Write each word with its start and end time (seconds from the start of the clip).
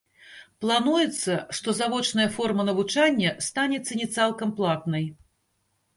Плануецца, 0.63 1.33
што 1.57 1.69
завочная 1.81 2.27
форма 2.37 2.63
навучання 2.71 3.35
стане 3.49 3.77
ці 3.85 3.93
не 4.03 4.07
цалкам 4.19 4.49
платнай. 4.61 5.05